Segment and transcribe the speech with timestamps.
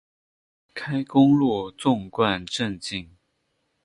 [0.73, 3.15] 开公路纵贯镇境。